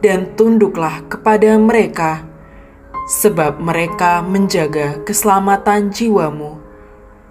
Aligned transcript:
dan 0.00 0.32
tunduklah 0.34 1.04
kepada 1.06 1.54
mereka, 1.60 2.24
sebab 3.06 3.60
mereka 3.60 4.24
menjaga 4.24 4.98
keselamatan 5.04 5.92
jiwamu 5.92 6.58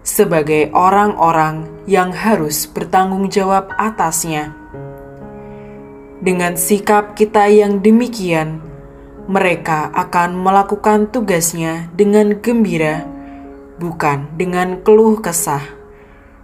sebagai 0.02 0.73
orang-orang 0.73 1.69
yang 1.86 2.09
harus 2.14 2.66
bertanggung 2.66 3.30
jawab 3.30 3.69
atasnya. 3.78 4.53
Dengan 6.22 6.53
sikap 6.53 7.17
kita 7.17 7.50
yang 7.50 7.81
demikian, 7.81 8.61
mereka 9.25 9.89
akan 9.94 10.38
melakukan 10.38 11.09
tugasnya 11.09 11.89
dengan 11.97 12.38
gembira, 12.38 13.06
bukan 13.81 14.30
dengan 14.38 14.81
keluh 14.86 15.17
kesah, 15.17 15.66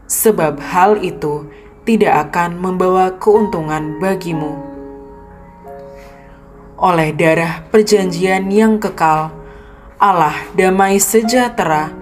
sebab 0.10 0.58
hal 0.62 0.98
itu 1.06 1.46
tidak 1.88 2.28
akan 2.30 2.60
membawa 2.60 3.16
keuntungan 3.16 3.96
bagimu. 4.04 4.60
Oleh 6.76 7.16
darah 7.16 7.64
perjanjian 7.72 8.52
yang 8.52 8.76
kekal, 8.76 9.32
Allah 9.96 10.36
damai 10.54 11.00
sejahtera 11.00 11.96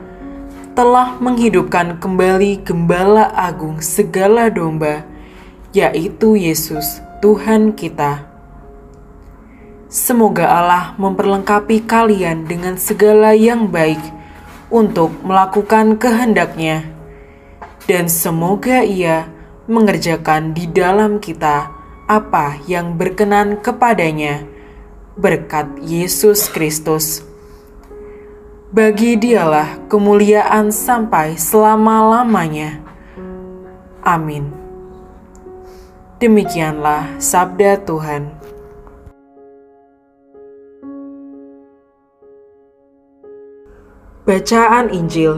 telah 0.75 1.15
menghidupkan 1.21 2.01
kembali 2.01 2.65
gembala 2.65 3.31
agung 3.31 3.79
segala 3.79 4.51
domba, 4.51 5.05
yaitu 5.71 6.35
Yesus, 6.35 6.99
Tuhan 7.23 7.71
kita. 7.71 8.27
Semoga 9.87 10.49
Allah 10.49 10.97
memperlengkapi 10.99 11.87
kalian 11.87 12.49
dengan 12.49 12.75
segala 12.75 13.31
yang 13.31 13.71
baik 13.71 14.01
untuk 14.67 15.13
melakukan 15.23 15.95
kehendaknya, 15.95 16.83
dan 17.87 18.11
semoga 18.11 18.83
Ia 18.83 19.34
mengerjakan 19.65 20.53
di 20.53 20.69
dalam 20.69 21.17
kita 21.17 21.73
apa 22.05 22.61
yang 22.69 22.97
berkenan 22.97 23.57
kepadanya 23.61 24.45
berkat 25.17 25.65
Yesus 25.81 26.51
Kristus. 26.51 27.23
Bagi 28.75 29.15
dialah 29.15 29.87
kemuliaan 29.87 30.69
sampai 30.69 31.39
selama-lamanya. 31.39 32.83
Amin. 34.03 34.51
Demikianlah 36.19 37.15
sabda 37.17 37.79
Tuhan. 37.87 38.35
Bacaan 44.25 44.89
Injil 44.89 45.37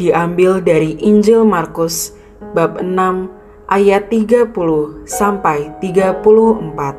diambil 0.00 0.58
dari 0.58 0.96
Injil 0.98 1.44
Markus 1.46 2.16
bab 2.56 2.80
6 2.80 3.43
ayat 3.68 4.12
30 4.12 4.52
sampai 5.08 5.72
34. 5.80 6.96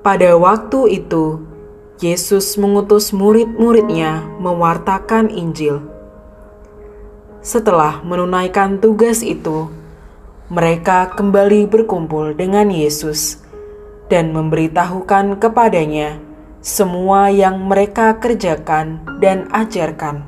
Pada 0.00 0.30
waktu 0.40 0.80
itu, 0.96 1.44
Yesus 2.00 2.56
mengutus 2.56 3.12
murid-muridnya 3.12 4.24
mewartakan 4.40 5.28
Injil. 5.28 5.84
Setelah 7.44 8.00
menunaikan 8.00 8.80
tugas 8.80 9.20
itu, 9.20 9.68
mereka 10.48 11.12
kembali 11.12 11.68
berkumpul 11.68 12.32
dengan 12.32 12.72
Yesus 12.72 13.44
dan 14.08 14.32
memberitahukan 14.32 15.36
kepadanya 15.36 16.18
semua 16.60 17.32
yang 17.32 17.60
mereka 17.64 18.16
kerjakan 18.20 19.00
dan 19.20 19.48
ajarkan. 19.52 20.24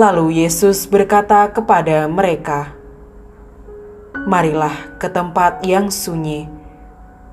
Lalu 0.00 0.40
Yesus 0.48 0.88
berkata 0.88 1.44
kepada 1.52 2.08
mereka, 2.08 2.72
"Marilah 4.24 4.96
ke 4.96 5.12
tempat 5.12 5.60
yang 5.60 5.92
sunyi, 5.92 6.48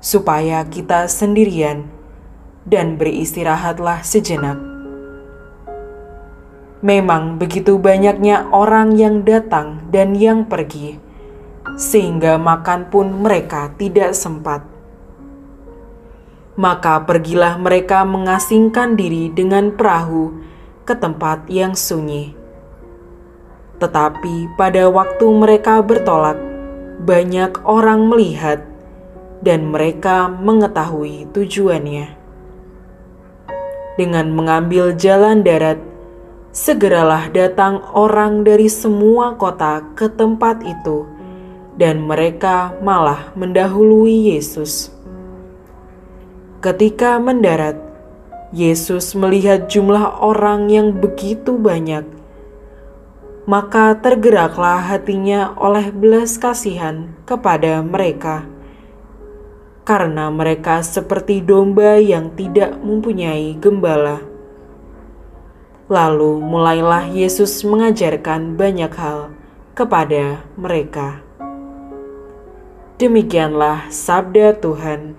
supaya 0.04 0.68
kita 0.68 1.08
sendirian 1.08 1.88
dan 2.68 3.00
beristirahatlah 3.00 4.04
sejenak." 4.04 4.60
Memang 6.84 7.40
begitu 7.40 7.80
banyaknya 7.80 8.44
orang 8.52 9.00
yang 9.00 9.24
datang 9.24 9.88
dan 9.88 10.12
yang 10.12 10.44
pergi, 10.44 11.00
sehingga 11.80 12.36
makan 12.36 12.92
pun 12.92 13.16
mereka 13.16 13.72
tidak 13.80 14.12
sempat. 14.12 14.60
Maka 16.60 17.00
pergilah 17.00 17.56
mereka 17.56 18.04
mengasingkan 18.04 18.92
diri 18.92 19.32
dengan 19.32 19.72
perahu 19.72 20.36
ke 20.84 20.92
tempat 20.92 21.48
yang 21.48 21.72
sunyi 21.72 22.37
tetapi 23.78 24.58
pada 24.58 24.90
waktu 24.90 25.26
mereka 25.30 25.78
bertolak, 25.82 26.38
banyak 27.02 27.62
orang 27.62 28.10
melihat 28.10 28.66
dan 29.38 29.70
mereka 29.70 30.26
mengetahui 30.26 31.30
tujuannya. 31.30 32.18
Dengan 33.94 34.34
mengambil 34.34 34.94
jalan 34.94 35.46
darat, 35.46 35.78
segeralah 36.50 37.30
datang 37.30 37.82
orang 37.94 38.42
dari 38.42 38.66
semua 38.66 39.38
kota 39.38 39.82
ke 39.94 40.10
tempat 40.10 40.62
itu, 40.66 41.06
dan 41.78 42.02
mereka 42.02 42.74
malah 42.82 43.30
mendahului 43.38 44.34
Yesus. 44.34 44.90
Ketika 46.58 47.22
mendarat, 47.22 47.78
Yesus 48.50 49.14
melihat 49.14 49.70
jumlah 49.70 50.18
orang 50.18 50.66
yang 50.66 50.90
begitu 50.98 51.54
banyak 51.54 52.17
maka 53.48 53.96
tergeraklah 53.96 54.92
hatinya 54.92 55.56
oleh 55.56 55.88
belas 55.88 56.36
kasihan 56.36 57.16
kepada 57.24 57.80
mereka, 57.80 58.44
karena 59.88 60.28
mereka 60.28 60.84
seperti 60.84 61.40
domba 61.40 61.96
yang 61.96 62.28
tidak 62.36 62.76
mempunyai 62.76 63.56
gembala. 63.56 64.20
Lalu 65.88 66.44
mulailah 66.44 67.08
Yesus 67.08 67.64
mengajarkan 67.64 68.60
banyak 68.60 68.92
hal 68.92 69.32
kepada 69.72 70.44
mereka. 70.52 71.24
Demikianlah 73.00 73.88
sabda 73.88 74.60
Tuhan. 74.60 75.16